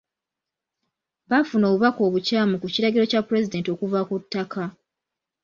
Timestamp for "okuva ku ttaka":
3.75-4.63